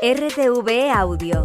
[0.00, 1.42] RTV Audio.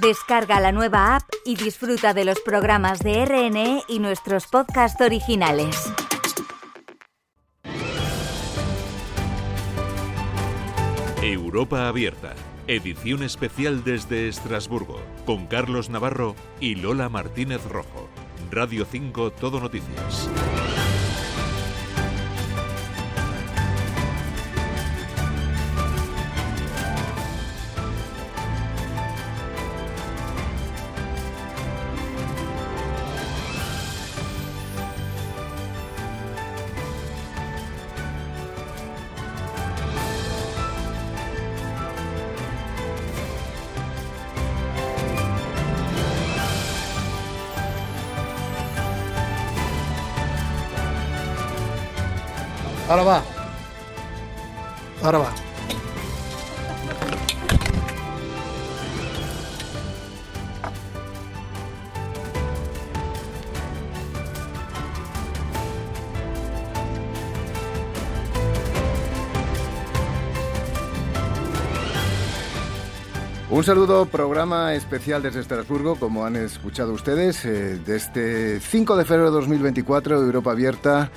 [0.00, 5.92] Descarga la nueva app y disfruta de los programas de RNE y nuestros podcasts originales.
[11.20, 12.32] Europa Abierta,
[12.68, 18.08] edición especial desde Estrasburgo, con Carlos Navarro y Lola Martínez Rojo.
[18.50, 20.30] Radio 5 Todo Noticias.
[52.92, 53.22] Ahora va.
[55.02, 55.32] Ahora va.
[73.48, 79.04] Un saludo, programa especial desde Estrasburgo, como han escuchado ustedes, eh, de este 5 de
[79.06, 81.10] febrero de 2024, Europa Abierta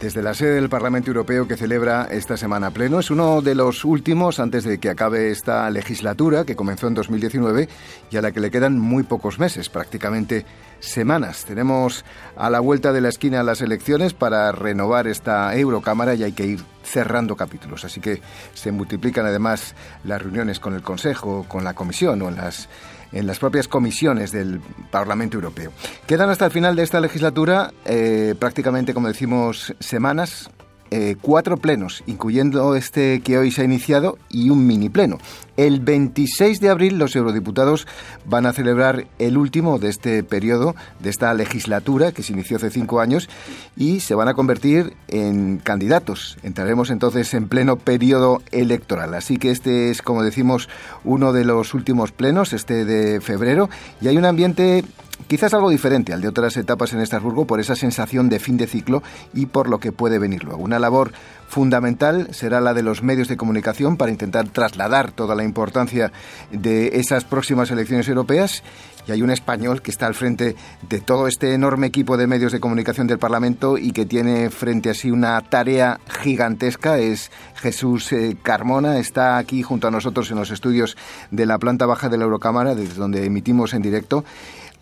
[0.00, 3.00] desde la sede del Parlamento Europeo que celebra esta semana pleno.
[3.00, 7.68] Es uno de los últimos antes de que acabe esta legislatura que comenzó en 2019
[8.10, 10.46] y a la que le quedan muy pocos meses, prácticamente
[10.80, 11.44] semanas.
[11.44, 16.32] Tenemos a la vuelta de la esquina las elecciones para renovar esta Eurocámara y hay
[16.32, 17.84] que ir cerrando capítulos.
[17.84, 18.22] Así que
[18.54, 22.70] se multiplican además las reuniones con el Consejo, con la Comisión o en las
[23.12, 25.72] en las propias comisiones del Parlamento Europeo.
[26.06, 30.50] Quedan hasta el final de esta legislatura eh, prácticamente, como decimos, semanas
[30.90, 35.18] eh, cuatro plenos, incluyendo este que hoy se ha iniciado, y un mini pleno.
[35.56, 37.86] El 26 de abril los eurodiputados
[38.24, 42.70] van a celebrar el último de este periodo, de esta legislatura que se inició hace
[42.70, 43.28] cinco años,
[43.76, 46.38] y se van a convertir en candidatos.
[46.42, 49.14] Entraremos entonces en pleno periodo electoral.
[49.14, 50.68] Así que este es, como decimos,
[51.04, 53.70] uno de los últimos plenos, este de febrero,
[54.00, 54.84] y hay un ambiente
[55.26, 58.66] Quizás algo diferente al de otras etapas en Estrasburgo por esa sensación de fin de
[58.66, 59.02] ciclo
[59.34, 60.62] y por lo que puede venir luego.
[60.62, 61.12] Una labor
[61.48, 66.12] fundamental será la de los medios de comunicación para intentar trasladar toda la importancia
[66.50, 68.62] de esas próximas elecciones europeas
[69.06, 70.56] y hay un español que está al frente
[70.88, 74.90] de todo este enorme equipo de medios de comunicación del Parlamento y que tiene frente
[74.90, 76.98] a sí una tarea gigantesca.
[76.98, 80.96] Es Jesús eh, Carmona, está aquí junto a nosotros en los estudios
[81.30, 84.24] de la planta baja de la Eurocámara, desde donde emitimos en directo.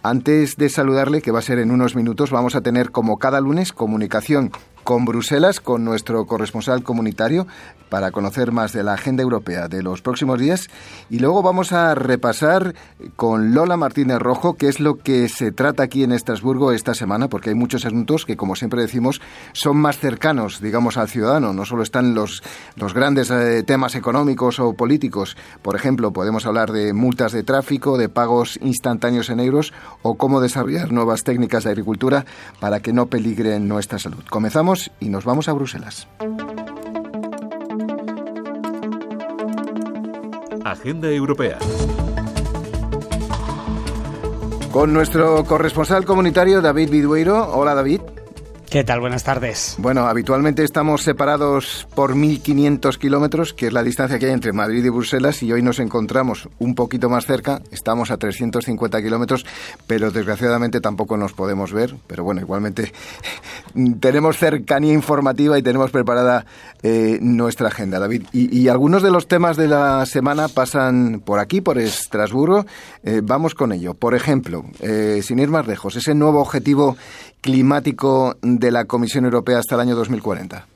[0.03, 3.41] Antes de saludarle, que va a ser en unos minutos, vamos a tener como cada
[3.41, 4.53] lunes comunicación
[4.85, 7.47] con Bruselas, con nuestro corresponsal comunitario,
[7.89, 10.69] para conocer más de la agenda europea de los próximos días.
[11.11, 12.75] Y luego vamos a repasar
[13.17, 17.29] con Lola Martínez Rojo qué es lo que se trata aquí en Estrasburgo esta semana,
[17.29, 19.21] porque hay muchos asuntos que, como siempre decimos,
[19.53, 21.53] son más cercanos, digamos, al ciudadano.
[21.53, 22.43] No solo están los,
[22.77, 25.37] los grandes eh, temas económicos o políticos.
[25.63, 29.73] Por ejemplo, podemos hablar de multas de tráfico, de pagos instantáneos en euros
[30.03, 32.25] o cómo desarrollar nuevas técnicas de agricultura
[32.61, 34.25] para que no peligren nuestra salud.
[34.29, 34.68] Comenzamos
[35.01, 36.07] y nos vamos a Bruselas.
[40.65, 41.59] Agenda Europea.
[44.71, 47.51] Con nuestro corresponsal comunitario David Vidueiro.
[47.55, 48.03] Hola David.
[48.71, 49.01] ¿Qué tal?
[49.01, 49.77] Buenas tardes.
[49.79, 54.85] Bueno, habitualmente estamos separados por 1.500 kilómetros, que es la distancia que hay entre Madrid
[54.85, 59.47] y Bruselas, y hoy nos encontramos un poquito más cerca, estamos a 350 kilómetros,
[59.87, 62.93] pero desgraciadamente tampoco nos podemos ver, pero bueno, igualmente
[64.01, 66.45] tenemos cercanía informativa y tenemos preparada
[66.83, 68.25] eh, nuestra agenda, David.
[68.33, 72.67] Y, algunos de los temas de la semana pasan por aquí, por Estrasburgo.
[73.03, 73.95] Eh, vamos con ello.
[73.95, 76.97] Por ejemplo, eh, sin ir más lejos, ese nuevo objetivo
[77.41, 78.37] climático
[78.71, 80.67] la Comisión Europea hasta el año 2040.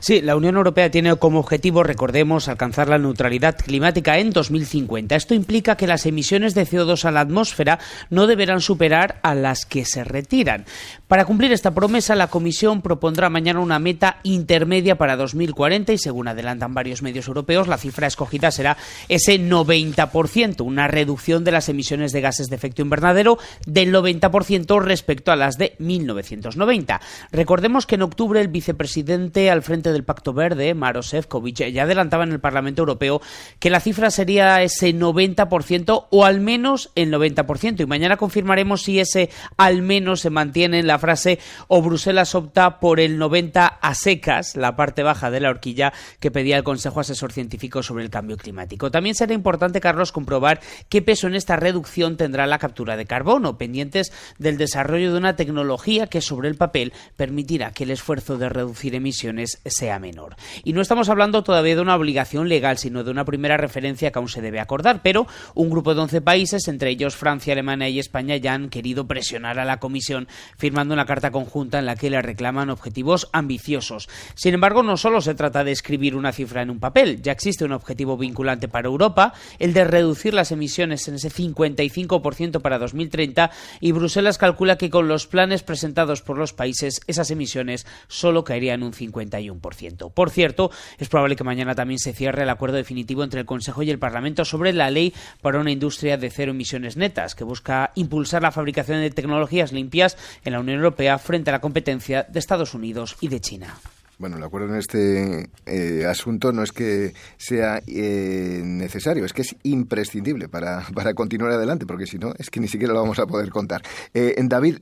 [0.00, 5.14] Sí, la Unión Europea tiene como objetivo, recordemos, alcanzar la neutralidad climática en 2050.
[5.14, 7.78] Esto implica que las emisiones de CO2 a la atmósfera
[8.10, 10.64] no deberán superar a las que se retiran.
[11.08, 16.28] Para cumplir esta promesa, la Comisión propondrá mañana una meta intermedia para 2040 y, según
[16.28, 18.76] adelantan varios medios europeos, la cifra escogida será
[19.08, 25.32] ese 90%, una reducción de las emisiones de gases de efecto invernadero del 90% respecto
[25.32, 27.00] a las de 1990.
[27.30, 32.24] Recordemos que en octubre el vicepresidente Alfredo frente del Pacto Verde, Maro Sefcovic, ya adelantaba
[32.24, 33.22] en el Parlamento Europeo
[33.58, 37.80] que la cifra sería ese 90% o al menos el 90%.
[37.80, 41.38] Y mañana confirmaremos si ese al menos se mantiene en la frase
[41.68, 46.30] o Bruselas opta por el 90 a secas, la parte baja de la horquilla que
[46.30, 48.90] pedía el Consejo Asesor Científico sobre el Cambio Climático.
[48.90, 50.60] También será importante, Carlos, comprobar
[50.90, 55.34] qué peso en esta reducción tendrá la captura de carbono, pendientes del desarrollo de una
[55.34, 60.36] tecnología que sobre el papel permitirá que el esfuerzo de reducir emisiones sea menor.
[60.64, 64.18] Y no estamos hablando todavía de una obligación legal, sino de una primera referencia que
[64.18, 67.98] aún se debe acordar, pero un grupo de 11 países, entre ellos Francia, Alemania y
[67.98, 72.10] España, ya han querido presionar a la Comisión firmando una carta conjunta en la que
[72.10, 74.08] le reclaman objetivos ambiciosos.
[74.34, 77.64] Sin embargo, no solo se trata de escribir una cifra en un papel, ya existe
[77.64, 83.50] un objetivo vinculante para Europa, el de reducir las emisiones en ese 55% para 2030
[83.80, 88.82] y Bruselas calcula que con los planes presentados por los países esas emisiones solo caerían
[88.82, 88.92] un
[89.42, 90.12] 51%.
[90.12, 93.82] Por cierto, es probable que mañana también se cierre el acuerdo definitivo entre el Consejo
[93.82, 97.92] y el Parlamento sobre la ley para una industria de cero emisiones netas, que busca
[97.94, 102.38] impulsar la fabricación de tecnologías limpias en la Unión Europea frente a la competencia de
[102.38, 103.74] Estados Unidos y de China.
[104.22, 109.42] Bueno, el acuerdo en este eh, asunto no es que sea eh, necesario, es que
[109.42, 113.18] es imprescindible para, para, continuar adelante, porque si no, es que ni siquiera lo vamos
[113.18, 113.82] a poder contar.
[114.14, 114.76] Eh, David,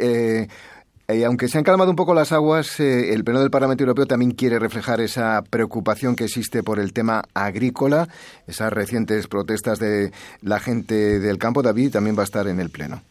[1.25, 4.59] aunque se han calmado un poco las aguas, el Pleno del Parlamento Europeo también quiere
[4.59, 8.09] reflejar esa preocupación que existe por el tema agrícola,
[8.47, 10.13] esas recientes protestas de
[10.43, 11.63] la gente del campo.
[11.63, 13.03] David también va a estar en el Pleno.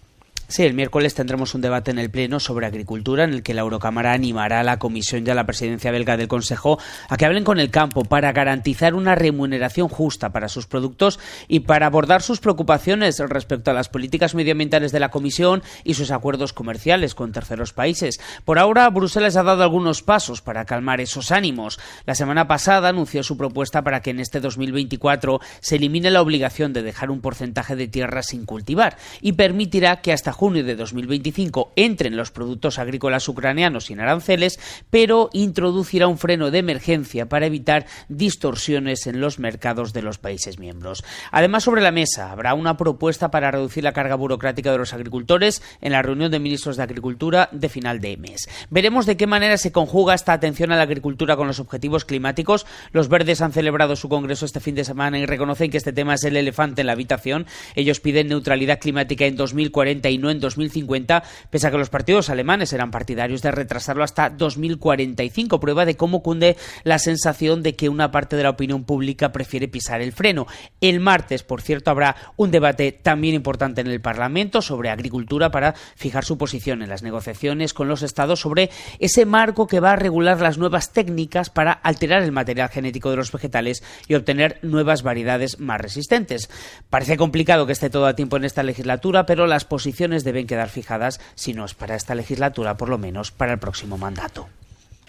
[0.52, 3.62] Sí, el miércoles tendremos un debate en el Pleno sobre agricultura en el que la
[3.62, 7.44] Eurocámara animará a la Comisión y a la presidencia belga del Consejo a que hablen
[7.44, 12.40] con el campo para garantizar una remuneración justa para sus productos y para abordar sus
[12.40, 17.72] preocupaciones respecto a las políticas medioambientales de la Comisión y sus acuerdos comerciales con terceros
[17.72, 18.20] países.
[18.44, 21.80] Por ahora, Bruselas ha dado algunos pasos para calmar esos ánimos.
[22.08, 26.74] La semana pasada anunció su propuesta para que en este 2024 se elimine la obligación
[26.74, 31.74] de dejar un porcentaje de tierra sin cultivar y permitirá que hasta junio de 2025
[31.76, 34.58] entren los productos agrícolas ucranianos sin aranceles,
[34.90, 40.58] pero introducirá un freno de emergencia para evitar distorsiones en los mercados de los países
[40.58, 41.04] miembros.
[41.34, 45.62] Además, sobre la mesa habrá una propuesta para reducir la carga burocrática de los agricultores
[45.82, 48.48] en la reunión de ministros de Agricultura de final de mes.
[48.70, 52.66] Veremos de qué manera se conjuga esta atención a la agricultura con los objetivos climáticos.
[52.94, 56.14] Los verdes han celebrado su congreso este fin de semana y reconocen que este tema
[56.14, 57.46] es el elefante en la habitación.
[57.76, 59.90] Ellos piden neutralidad climática en 2049
[60.32, 65.86] en 2050, pese a que los partidos alemanes eran partidarios de retrasarlo hasta 2045, prueba
[65.86, 70.02] de cómo cunde la sensación de que una parte de la opinión pública prefiere pisar
[70.02, 70.48] el freno.
[70.82, 75.74] El martes, por cierto, habrá un debate también importante en el Parlamento sobre agricultura para
[75.96, 79.96] fijar su posición en las negociaciones con los estados sobre ese marco que va a
[79.96, 85.04] regular las nuevas técnicas para alterar el material genético de los vegetales y obtener nuevas
[85.04, 86.50] variedades más resistentes.
[86.90, 90.70] Parece complicado que esté todo a tiempo en esta legislatura, pero las posiciones deben quedar
[90.70, 94.48] fijadas, si no es para esta legislatura, por lo menos para el próximo mandato.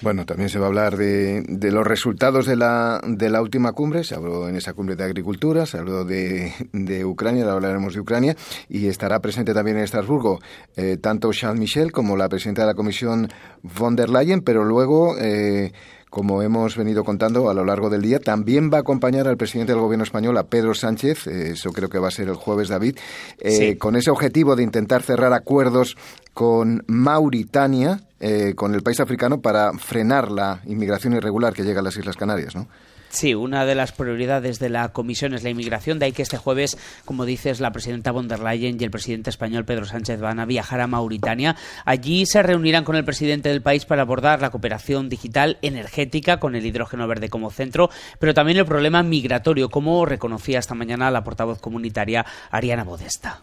[0.03, 3.01] Bueno, también se va a hablar de, los resultados de la,
[3.43, 4.03] última cumbre.
[4.03, 8.01] Se habló en esa cumbre de agricultura, se habló de, de Ucrania, ahora hablaremos de
[8.01, 8.35] Ucrania.
[8.71, 10.41] Y estará presente también en Estrasburgo
[10.75, 13.29] eh, tanto Charles Michel como la presidenta de la Comisión
[13.63, 15.19] von der Leyen, pero luego.
[15.19, 15.73] Eh,
[16.11, 18.19] como hemos venido contando a lo largo del día.
[18.19, 21.89] También va a acompañar al presidente del Gobierno español, a Pedro Sánchez, eh, eso creo
[21.89, 22.99] que va a ser el jueves, David,
[23.39, 25.97] eh, con ese objetivo de intentar cerrar acuerdos
[26.35, 31.85] con Mauritania, eh, con el país africano, para frenar la inmigración irregular que llega a
[31.85, 32.67] las Islas Canarias, ¿no?
[33.11, 36.37] Sí, una de las prioridades de la Comisión es la inmigración, de ahí que este
[36.37, 40.39] jueves, como dices, la presidenta von der Leyen y el presidente español Pedro Sánchez van
[40.39, 41.57] a viajar a Mauritania.
[41.85, 46.55] Allí se reunirán con el presidente del país para abordar la cooperación digital energética con
[46.55, 47.91] el hidrógeno verde como centro,
[48.21, 53.41] pero también el problema migratorio, como reconocía esta mañana la portavoz comunitaria Ariana Bodesta.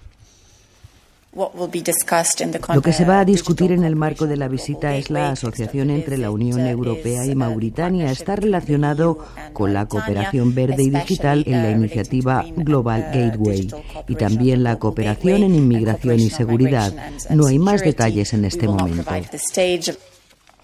[1.34, 5.92] Lo que se va a discutir en el marco de la visita es la asociación
[5.92, 8.12] entre la Unión Europea y Mauritania.
[8.12, 9.20] Está relacionado
[9.54, 13.70] con la cooperación verde y digital en la iniciativa Global Gateway
[14.08, 16.94] y también la cooperación en inmigración y seguridad.
[17.30, 19.12] No hay más detalles en este momento.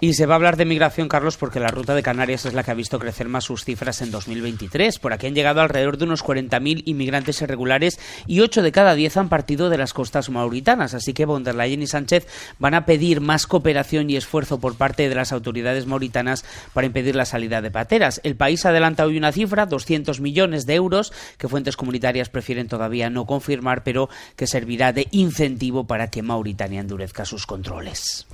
[0.01, 2.63] Y se va a hablar de migración, Carlos, porque la ruta de Canarias es la
[2.63, 4.99] que ha visto crecer más sus cifras en 2023.
[4.99, 9.15] Por aquí han llegado alrededor de unos 40.000 inmigrantes irregulares y 8 de cada 10
[9.15, 10.93] han partido de las costas mauritanas.
[10.93, 12.27] Así que von der Leyen y Sánchez
[12.59, 17.15] van a pedir más cooperación y esfuerzo por parte de las autoridades mauritanas para impedir
[17.15, 18.19] la salida de pateras.
[18.25, 23.09] El país adelanta hoy una cifra, 200 millones de euros, que fuentes comunitarias prefieren todavía
[23.09, 28.27] no confirmar, pero que servirá de incentivo para que Mauritania endurezca sus controles.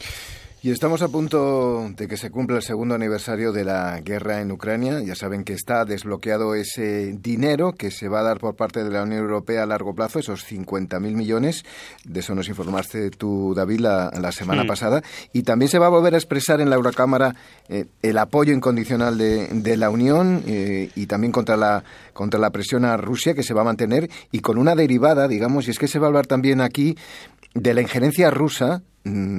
[0.62, 4.52] Y estamos a punto de que se cumpla el segundo aniversario de la guerra en
[4.52, 5.00] Ucrania.
[5.02, 8.90] Ya saben que está desbloqueado ese dinero que se va a dar por parte de
[8.90, 11.64] la Unión Europea a largo plazo, esos 50.000 millones.
[12.04, 15.02] De eso nos informaste tú, David, la, semana pasada.
[15.32, 17.36] Y también se va a volver a expresar en la Eurocámara
[17.70, 22.84] eh, el apoyo incondicional de, la Unión eh, y también contra la, contra la presión
[22.84, 25.88] a Rusia que se va a mantener y con una derivada, digamos, y es que
[25.88, 26.98] se va a hablar también aquí
[27.54, 28.84] de la injerencia rusa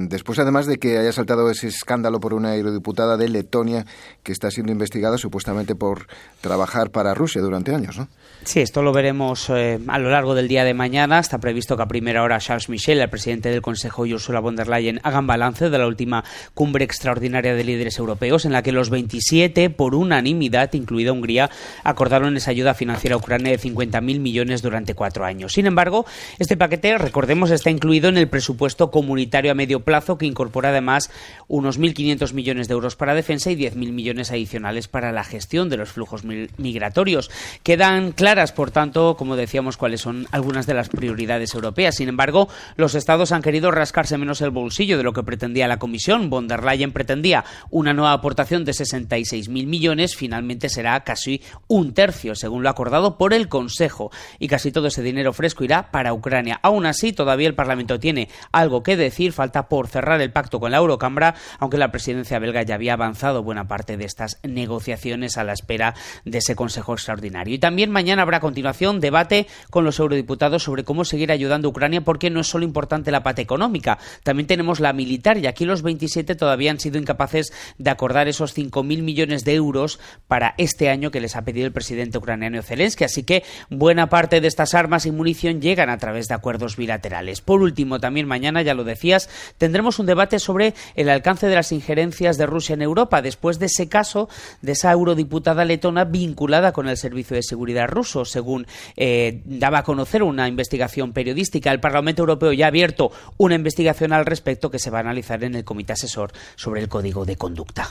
[0.09, 3.85] después, además de que haya saltado ese escándalo por una eurodiputada de Letonia
[4.23, 6.07] que está siendo investigada supuestamente por
[6.41, 8.07] trabajar para Rusia durante años, ¿no?
[8.43, 11.19] Sí, esto lo veremos eh, a lo largo del día de mañana.
[11.19, 14.55] Está previsto que a primera hora Charles Michel, el presidente del Consejo, y Ursula von
[14.55, 16.23] der Leyen hagan balance de la última
[16.55, 21.51] cumbre extraordinaria de líderes europeos, en la que los 27, por unanimidad, incluida Hungría,
[21.83, 25.53] acordaron esa ayuda financiera a Ucrania de 50.000 millones durante cuatro años.
[25.53, 26.05] Sin embargo,
[26.39, 31.11] este paquete, recordemos, está incluido en el presupuesto comunitario a medio plazo, que incorpora además
[31.47, 35.77] unos 1.500 millones de euros para defensa y 10.000 millones adicionales para la gestión de
[35.77, 37.29] los flujos migratorios.
[37.61, 41.97] Quedan claras, por tanto, como decíamos, cuáles son algunas de las prioridades europeas.
[41.97, 45.77] Sin embargo, los Estados han querido rascarse menos el bolsillo de lo que pretendía la
[45.77, 46.31] Comisión.
[46.31, 50.15] Von der Leyen pretendía una nueva aportación de 66.000 millones.
[50.15, 54.09] Finalmente será casi un tercio, según lo acordado por el Consejo.
[54.39, 56.59] Y casi todo ese dinero fresco irá para Ucrania.
[56.63, 59.33] Aún así, todavía el Parlamento tiene algo que decir.
[59.41, 63.41] Falta por cerrar el pacto con la Eurocámara, aunque la presidencia belga ya había avanzado
[63.41, 65.95] buena parte de estas negociaciones a la espera
[66.25, 67.55] de ese Consejo extraordinario.
[67.55, 71.71] Y también mañana habrá a continuación debate con los eurodiputados sobre cómo seguir ayudando a
[71.71, 75.65] Ucrania porque no es solo importante la parte económica, también tenemos la militar y aquí
[75.65, 80.91] los 27 todavía han sido incapaces de acordar esos 5.000 millones de euros para este
[80.91, 84.75] año que les ha pedido el presidente ucraniano Zelensky, así que buena parte de estas
[84.75, 87.41] armas y munición llegan a través de acuerdos bilaterales.
[87.41, 91.71] Por último, también mañana, ya lo decías, tendremos un debate sobre el alcance de las
[91.71, 94.29] injerencias de Rusia en Europa después de ese caso
[94.61, 99.83] de esa eurodiputada letona vinculada con el Servicio de Seguridad ruso según eh, daba a
[99.83, 101.71] conocer una investigación periodística.
[101.71, 105.43] El Parlamento Europeo ya ha abierto una investigación al respecto que se va a analizar
[105.43, 107.89] en el Comité Asesor sobre el Código de Conducta.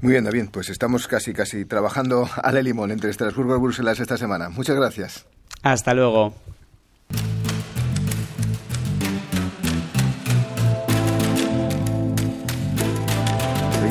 [0.00, 4.00] Muy bien, David, pues estamos casi, casi trabajando a la limón entre Estrasburgo y Bruselas
[4.00, 4.48] esta semana.
[4.48, 5.26] Muchas gracias.
[5.62, 6.34] Hasta luego.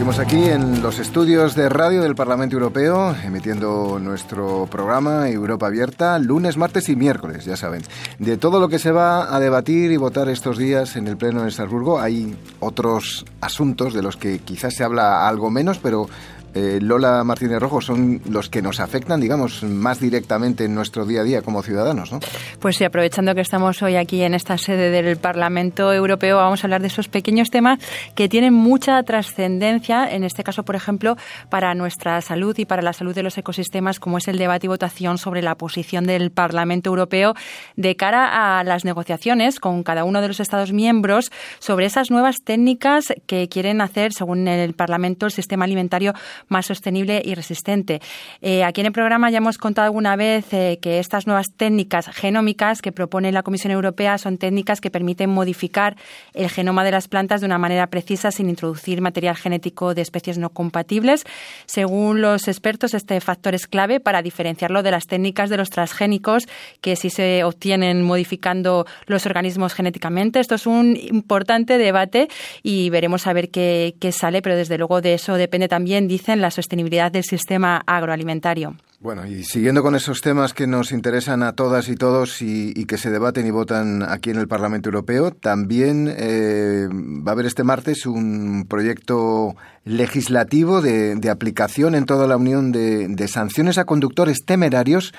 [0.09, 6.17] Seguimos aquí en los estudios de radio del Parlamento Europeo, emitiendo nuestro programa Europa Abierta,
[6.17, 7.83] lunes, martes y miércoles, ya saben.
[8.17, 11.43] De todo lo que se va a debatir y votar estos días en el Pleno
[11.43, 16.09] de Estrasburgo, hay otros asuntos de los que quizás se habla algo menos, pero
[16.53, 21.21] eh, Lola Martínez Rojo, son los que nos afectan, digamos, más directamente en nuestro día
[21.21, 22.19] a día como ciudadanos, ¿no?
[22.59, 26.67] Pues sí, aprovechando que estamos hoy aquí en esta sede del Parlamento Europeo, vamos a
[26.67, 27.79] hablar de esos pequeños temas
[28.15, 31.17] que tienen mucha trascendencia, en este caso, por ejemplo,
[31.49, 34.69] para nuestra salud y para la salud de los ecosistemas, como es el debate y
[34.69, 37.35] votación sobre la posición del Parlamento Europeo
[37.75, 42.41] de cara a las negociaciones con cada uno de los Estados miembros sobre esas nuevas
[42.43, 46.13] técnicas que quieren hacer, según el Parlamento, el sistema alimentario
[46.47, 48.01] más sostenible y resistente.
[48.41, 52.07] Eh, aquí en el programa ya hemos contado alguna vez eh, que estas nuevas técnicas
[52.07, 55.95] genómicas que propone la Comisión Europea son técnicas que permiten modificar
[56.33, 60.37] el genoma de las plantas de una manera precisa sin introducir material genético de especies
[60.37, 61.25] no compatibles.
[61.65, 66.47] Según los expertos, este factor es clave para diferenciarlo de las técnicas de los transgénicos
[66.81, 70.39] que sí se obtienen modificando los organismos genéticamente.
[70.39, 72.27] Esto es un importante debate
[72.63, 76.28] y veremos a ver qué, qué sale, pero desde luego de eso depende también, dice
[76.33, 78.75] en la sostenibilidad del sistema agroalimentario.
[79.01, 82.97] Bueno, y siguiendo con esos temas que nos interesan a todas y todos y, que
[82.97, 87.63] se debaten y votan aquí en el Parlamento Europeo, también eh, va a haber este
[87.63, 89.55] martes un proyecto
[89.85, 95.13] legislativo de, aplicación en toda la Unión de, sanciones a conductores temerarios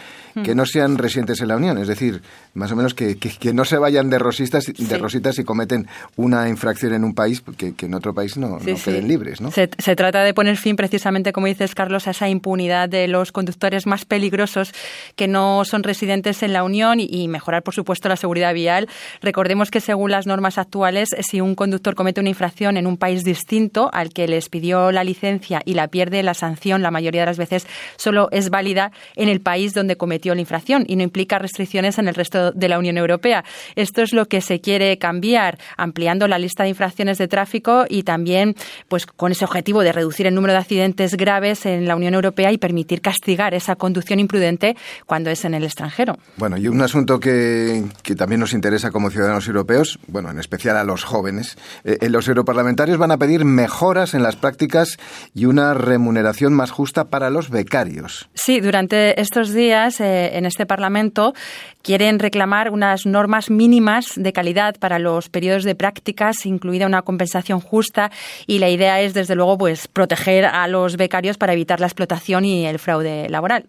[0.45, 1.79] que no sean residentes en la Unión.
[1.79, 2.23] Es decir,
[2.55, 3.17] más o menos que,
[3.53, 5.87] no se vayan de, rosistas, de rositas y cometen
[6.17, 9.41] una infracción en un país que, en otro país no, queden libres.
[9.41, 9.51] ¿no?
[9.51, 13.87] Se, trata de poner fin precisamente, como dices, Carlos, a esa impunidad de los conductores
[13.87, 14.73] más peligrosos
[15.17, 18.89] que no son residentes en la Unión y, y mejorar, por supuesto, la seguridad vial.
[19.23, 23.25] Recordemos que según las normas actuales, si un conductor comete una infracción en un país
[23.25, 27.27] distinto al que les pidió la licencia y la pierde, la sanción la mayoría de
[27.27, 27.67] las veces
[27.97, 32.09] solo es válida en el país donde cometió la infracción y no implica restricciones en
[32.09, 33.45] el resto de la Unión Europea.
[33.77, 38.03] Esto es lo que se quiere cambiar, ampliando la lista de infracciones de tráfico y
[38.03, 38.55] también
[38.89, 42.53] pues con ese objetivo de reducir el número de accidentes graves en la Unión Europea
[42.53, 44.77] y permitir castigar esa conducción imprudente
[45.07, 46.19] cuando es en el extranjero.
[46.37, 50.77] Bueno, y un asunto que, que también nos interesa como ciudadanos europeos, bueno, en especial
[50.77, 54.99] a los jóvenes, eh, los europarlamentarios van a pedir mejoras en las prácticas
[55.35, 58.29] y una remuneración más justa para los becarios.
[58.35, 61.35] Sí, durante estos días eh, en este Parlamento
[61.83, 67.61] quieren reclamar unas normas mínimas de calidad para los periodos de prácticas, incluida una compensación
[67.61, 68.11] justa
[68.47, 72.45] y la idea es desde luego pues proteger a los becarios para evitar la explotación
[72.45, 73.67] y el fraude laboral.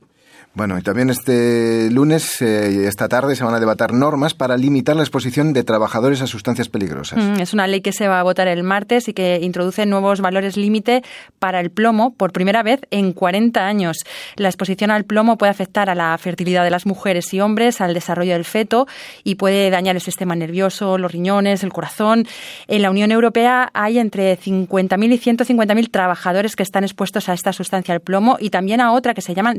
[0.53, 4.97] Bueno, y también este lunes eh, esta tarde se van a debatir normas para limitar
[4.97, 7.23] la exposición de trabajadores a sustancias peligrosas.
[7.23, 10.19] Mm, es una ley que se va a votar el martes y que introduce nuevos
[10.19, 11.03] valores límite
[11.39, 13.99] para el plomo por primera vez en 40 años.
[14.35, 17.93] La exposición al plomo puede afectar a la fertilidad de las mujeres y hombres, al
[17.93, 18.87] desarrollo del feto
[19.23, 22.27] y puede dañar el sistema nervioso, los riñones, el corazón.
[22.67, 27.53] En la Unión Europea hay entre 50.000 y 150.000 trabajadores que están expuestos a esta
[27.53, 29.53] sustancia, el plomo, y también a otra que se llama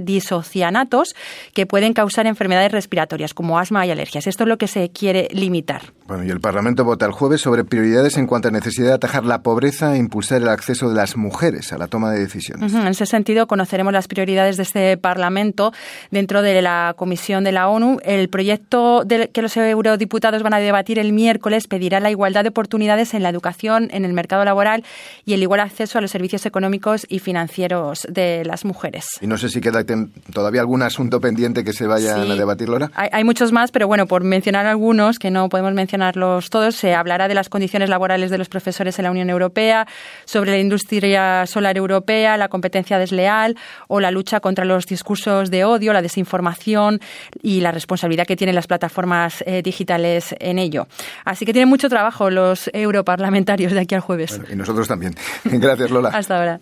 [1.55, 4.27] que pueden causar enfermedades respiratorias como asma y alergias.
[4.27, 5.83] Esto es lo que se quiere limitar.
[6.13, 9.25] Bueno, y el Parlamento vota el jueves sobre prioridades en cuanto a necesidad de atajar
[9.25, 12.75] la pobreza e impulsar el acceso de las mujeres a la toma de decisiones.
[12.75, 15.73] En ese sentido, conoceremos las prioridades de este Parlamento
[16.11, 17.97] dentro de la Comisión de la ONU.
[18.05, 23.15] El proyecto que los eurodiputados van a debatir el miércoles pedirá la igualdad de oportunidades
[23.15, 24.85] en la educación, en el mercado laboral
[25.25, 29.07] y el igual acceso a los servicios económicos y financieros de las mujeres.
[29.23, 29.83] Y no sé si queda
[30.31, 32.91] todavía algún asunto pendiente que se vaya a debatir, Laura?
[32.95, 37.29] Hay, muchos más, pero bueno, por mencionar algunos, que no podemos mencionarlos todos, se hablará
[37.29, 39.87] de las condiciones laborales de los profesores en la Unión Europea,
[40.25, 43.57] sobre la industria solar europea, la competencia desleal
[43.89, 47.01] o la lucha contra los discursos de odio, la desinformación
[47.43, 50.89] y la responsabilidad que tienen las plataformas eh, digitales en ello.
[51.25, 54.41] Así que tienen mucho trabajo los europarlamentarios de aquí al jueves.
[54.51, 55.15] y nosotros también.
[55.45, 56.09] Gracias, Lola.
[56.09, 56.61] Hasta ahora.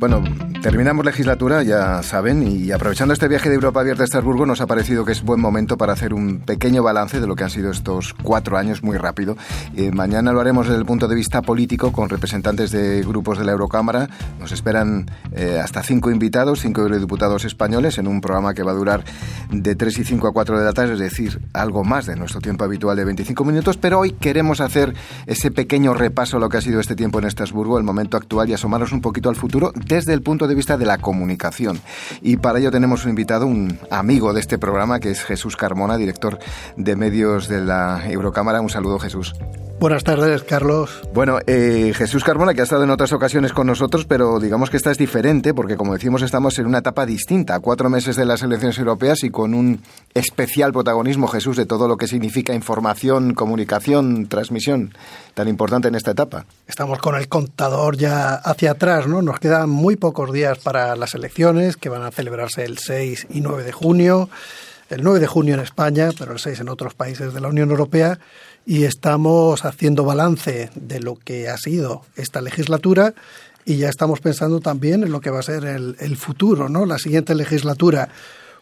[0.00, 0.24] Bueno,
[0.62, 4.66] terminamos legislatura, ya saben, y aprovechando este viaje de Europa Abierta a Estrasburgo, nos ha
[4.66, 7.70] parecido que es buen momento para hacer un pequeño balance de lo que han sido
[7.70, 9.36] estos cuatro años muy rápido.
[9.74, 13.44] Eh, mañana lo haremos desde el punto de vista político con representantes de grupos de
[13.44, 14.08] la Eurocámara.
[14.38, 18.74] Nos esperan eh, hasta cinco invitados, cinco eurodiputados españoles, en un programa que va a
[18.74, 19.04] durar
[19.50, 22.40] de 3 y 5 a 4 de la tarde, es decir, algo más de nuestro
[22.40, 23.76] tiempo habitual de 25 minutos.
[23.78, 24.94] Pero hoy queremos hacer
[25.26, 28.50] ese pequeño repaso a lo que ha sido este tiempo en Estrasburgo, el momento actual,
[28.50, 31.80] y asomarnos un poquito al futuro desde el punto de vista de la comunicación.
[32.22, 35.96] Y para ello tenemos un invitado, un amigo de este programa, que es Jesús Carmona,
[35.96, 36.38] director
[36.76, 38.60] de medios de la Eurocámara.
[38.60, 39.34] Un saludo, Jesús.
[39.80, 41.00] Buenas tardes, Carlos.
[41.14, 44.76] Bueno, eh, Jesús Carmona, que ha estado en otras ocasiones con nosotros, pero digamos que
[44.76, 48.42] esta es diferente porque, como decimos, estamos en una etapa distinta, cuatro meses de las
[48.42, 49.80] elecciones europeas y con un
[50.12, 54.92] especial protagonismo, Jesús, de todo lo que significa información, comunicación, transmisión,
[55.32, 56.44] tan importante en esta etapa.
[56.66, 59.22] Estamos con el contador ya hacia atrás, ¿no?
[59.22, 63.40] Nos quedan muy pocos días para las elecciones, que van a celebrarse el 6 y
[63.40, 64.28] 9 de junio.
[64.88, 67.70] El 9 de junio en España, pero el 6 en otros países de la Unión
[67.70, 68.18] Europea
[68.66, 73.14] y estamos haciendo balance de lo que ha sido esta legislatura
[73.64, 76.86] y ya estamos pensando también en lo que va a ser el, el futuro, ¿no?
[76.86, 78.08] La siguiente legislatura,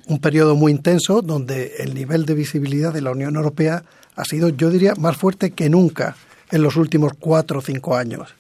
[0.07, 3.85] un periodo muy intenso donde el nivel de visibilidad de la Unión Europea
[4.17, 6.17] ha sido, yo diría, más fuerte que nunca
[6.51, 8.35] en los últimos cuatro o cinco años.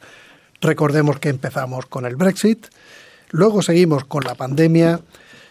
[0.60, 2.66] Recordemos que empezamos con el Brexit,
[3.30, 5.00] luego seguimos con la pandemia,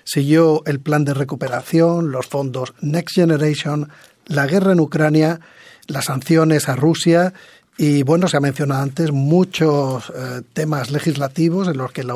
[0.03, 3.89] siguió el plan de recuperación, los fondos Next Generation,
[4.25, 5.39] la guerra en Ucrania
[5.87, 7.33] las sanciones a Rusia
[7.77, 12.15] y bueno, se ha mencionado antes muchos eh, temas legislativos en los que la,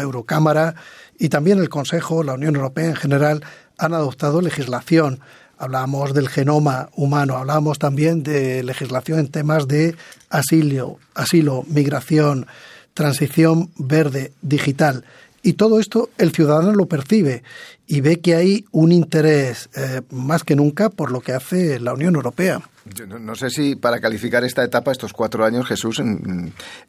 [0.00, 0.74] Eurocámara
[1.18, 3.44] y también el Consejo, la Unión Europea en general,
[3.78, 5.20] han adoptado legislación.
[5.58, 9.96] Hablamos del genoma humano, hablamos también de legislación en temas de
[10.28, 12.46] asilo, asilo, migración,
[12.96, 15.04] transición verde, digital.
[15.42, 17.44] Y todo esto el ciudadano lo percibe
[17.86, 21.92] y ve que hay un interés eh, más que nunca por lo que hace la
[21.92, 22.62] Unión Europea.
[23.06, 26.02] no, sé si para calificar esta etapa, estos cuatro años, Jesús,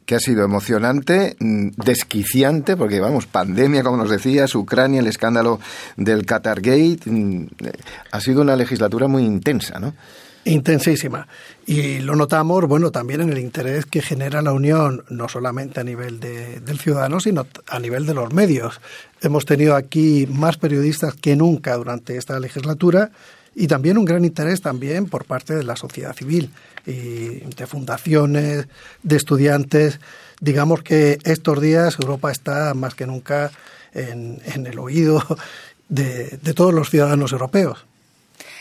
[0.06, 5.60] que ha sido emocionante, mm, desquiciante, porque vamos, pandemia, como nos decías, Ucrania, el escándalo
[5.96, 7.72] del Qatar Gate, mm, eh,
[8.10, 9.94] ha sido una legislatura muy intensa, ¿no?
[10.48, 11.28] Intensísima.
[11.66, 15.84] Y lo notamos, bueno, también en el interés que genera la Unión, no solamente a
[15.84, 18.80] nivel de, del ciudadano, sino a nivel de los medios.
[19.20, 23.10] Hemos tenido aquí más periodistas que nunca durante esta legislatura
[23.54, 26.50] y también un gran interés también por parte de la sociedad civil
[26.86, 28.68] y de fundaciones,
[29.02, 30.00] de estudiantes.
[30.40, 33.50] Digamos que estos días Europa está más que nunca
[33.92, 35.22] en, en el oído
[35.90, 37.84] de, de todos los ciudadanos europeos.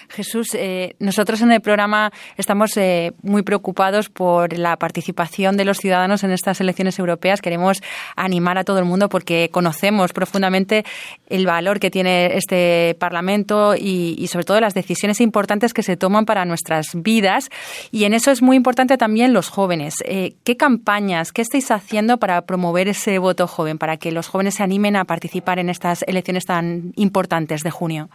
[0.09, 5.77] Jesús, eh, nosotros en el programa estamos eh, muy preocupados por la participación de los
[5.77, 7.41] ciudadanos en estas elecciones europeas.
[7.41, 7.81] Queremos
[8.15, 10.85] animar a todo el mundo porque conocemos profundamente
[11.29, 16.25] el valor que tiene este Parlamento y, sobre todo las decisiones importantes que se toman
[16.25, 17.49] para nuestras vidas.
[17.91, 19.95] Y en eso es muy importante también los jóvenes.
[20.05, 24.55] Eh, ¿Qué campañas, qué estáis haciendo para promover ese voto joven, para que los jóvenes
[24.55, 28.09] se animen a participar en estas elecciones tan importantes de junio?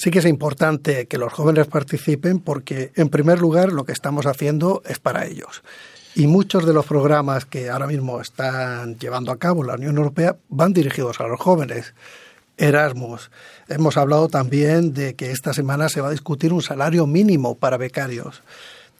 [0.00, 4.24] Sí que es importante que los jóvenes participen porque, en primer lugar, lo que estamos
[4.24, 5.62] haciendo es para ellos.
[6.14, 10.38] Y muchos de los programas que ahora mismo están llevando a cabo la Unión Europea
[10.48, 11.92] van dirigidos a los jóvenes.
[12.56, 13.30] Erasmus.
[13.68, 17.76] Hemos hablado también de que esta semana se va a discutir un salario mínimo para
[17.76, 18.42] becarios.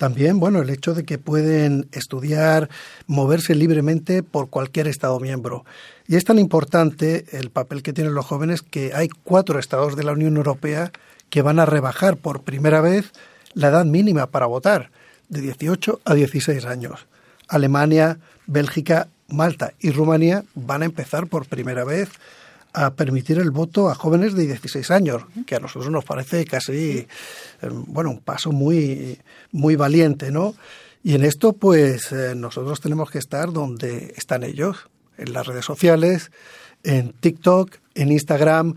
[0.01, 2.71] También, bueno, el hecho de que pueden estudiar,
[3.07, 5.67] moverse libremente por cualquier Estado miembro.
[6.09, 10.05] Y es tan importante el papel que tienen los jóvenes que hay cuatro estados de
[10.05, 10.91] la Unión Europea
[11.29, 13.13] que van a rebajar por primera vez
[13.53, 14.91] la edad mínima para votar,
[15.29, 17.07] de 18 a 16 años.
[17.47, 22.09] Alemania, Bélgica, Malta y Rumanía van a empezar por primera vez
[22.73, 27.07] a permitir el voto a jóvenes de 16 años, que a nosotros nos parece casi,
[27.63, 29.19] eh, bueno, un paso muy,
[29.53, 30.55] muy valiente, ¿no?
[31.03, 35.65] Y en esto, pues, eh, nosotros tenemos que estar donde están ellos, en las redes
[35.65, 36.31] sociales,
[36.85, 38.75] en TikTok, en Instagram.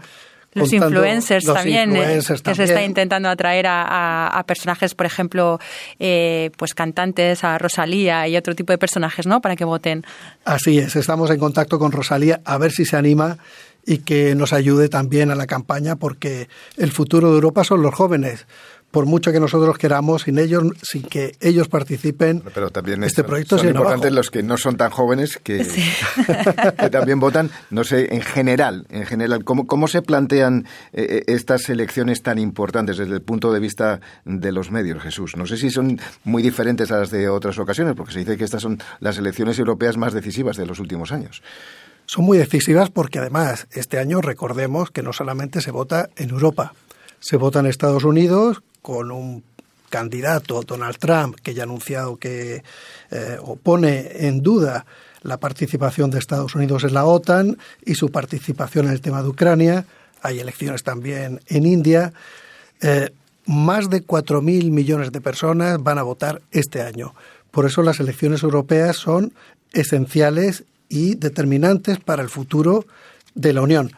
[0.53, 5.60] Los influencers, también, eh, que se está intentando atraer a, personajes, por ejemplo,
[5.99, 9.41] eh, pues cantantes, a Rosalía y otro tipo de personajes, ¿no?
[9.41, 10.06] Para que voten.
[10.45, 13.39] Así es, estamos en contacto con Rosalía a ver si se anima
[13.86, 17.93] y que nos ayude también a la campaña porque el futuro de Europa son los
[17.93, 18.46] jóvenes
[18.93, 23.58] por mucho que nosotros queramos, sin ellos, sin que ellos participen, pero también este proyecto
[23.58, 25.65] son importantes los que no son tan jóvenes que,
[26.91, 27.50] también votan.
[27.72, 32.38] No sé, en general, en general, ¿cómo, cómo se plantean eh, eh, estas elecciones tan
[32.38, 35.36] importantes desde el punto de vista de los medios, Jesús?
[35.38, 38.43] No sé si son muy diferentes a las de otras ocasiones, porque se dice que
[38.43, 41.41] estas son las elecciones europeas más decisivas de los últimos años.
[42.06, 46.74] Son muy decisivas porque además este año recordemos que no solamente se vota en Europa,
[47.20, 49.44] se vota en Estados Unidos con un
[49.89, 52.63] candidato, Donald Trump, que ya ha anunciado que
[53.12, 54.86] eh, pone en duda
[55.22, 59.30] la participación de Estados Unidos en la OTAN y su participación en el tema de
[59.30, 59.86] Ucrania.
[60.22, 62.12] Hay elecciones también en India.
[62.82, 63.12] Eh,
[63.46, 67.13] más de 4.000 millones de personas van a votar este año.
[67.52, 69.32] Por eso las elecciones europeas son
[69.74, 72.86] esenciales y determinantes para el futuro
[73.34, 73.91] de la Unión.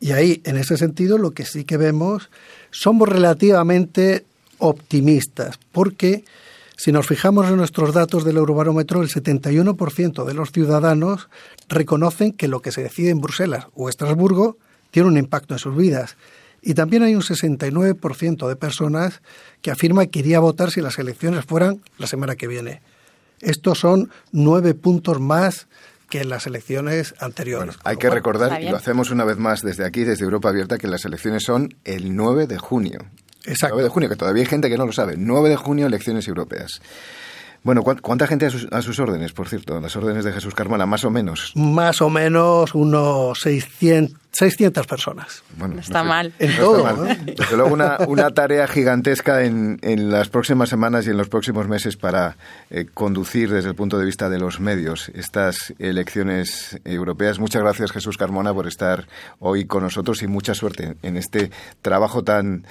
[0.00, 2.30] Y ahí, en ese sentido, lo que sí que vemos
[2.72, 4.26] somos relativamente
[4.58, 6.24] optimistas, porque
[6.76, 11.28] si nos fijamos en nuestros datos del Eurobarómetro, el 71% de los ciudadanos
[11.68, 14.56] reconocen que lo que se decide en Bruselas o Estrasburgo
[14.90, 16.16] tiene un impacto en sus vidas.
[16.60, 19.22] Y también hay un 69% de personas
[19.60, 22.82] que afirma que iría votar si las elecciones fueran la semana que viene.
[23.40, 25.68] Estos son nueve puntos más
[26.12, 27.76] que en las elecciones anteriores.
[27.84, 30.86] hay que recordar, y lo hacemos una vez más desde aquí, desde Europa Abierta, que
[30.86, 32.98] las elecciones son el 9 de junio.
[33.46, 33.76] Exacto.
[33.76, 35.14] 9 de junio, que todavía hay gente que no lo sabe.
[35.16, 36.82] 9 de junio, elecciones europeas.
[37.64, 39.80] Bueno, ¿cuánta gente a sus, a sus, órdenes, por cierto?
[39.80, 41.52] Las órdenes de Jesús Carmona, más o menos.
[41.54, 45.44] Más o menos unos 600, 600 personas.
[45.58, 46.32] Bueno, está mal.
[46.40, 47.04] En todo.
[47.04, 51.68] Desde luego una, una tarea gigantesca en, en, las próximas semanas y en los próximos
[51.68, 52.36] meses para
[52.70, 57.38] eh, conducir desde el punto de vista de los medios estas elecciones europeas.
[57.38, 59.06] Muchas gracias Jesús Carmona por estar
[59.38, 62.64] hoy con nosotros y mucha suerte en este trabajo tan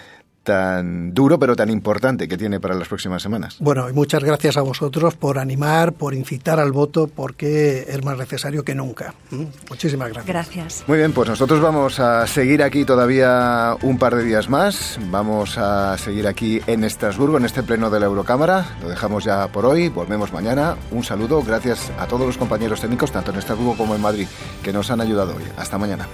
[0.43, 3.57] tan duro pero tan importante que tiene para las próximas semanas.
[3.59, 8.17] Bueno, y muchas gracias a vosotros por animar, por incitar al voto, porque es más
[8.17, 9.13] necesario que nunca.
[9.29, 9.43] ¿Mm?
[9.69, 10.27] Muchísimas gracias.
[10.27, 10.83] Gracias.
[10.87, 14.99] Muy bien, pues nosotros vamos a seguir aquí todavía un par de días más.
[15.09, 18.77] Vamos a seguir aquí en Estrasburgo, en este pleno de la Eurocámara.
[18.81, 20.75] Lo dejamos ya por hoy, volvemos mañana.
[20.91, 24.27] Un saludo, gracias a todos los compañeros técnicos, tanto en Estrasburgo como en Madrid,
[24.63, 25.43] que nos han ayudado hoy.
[25.57, 26.07] Hasta mañana.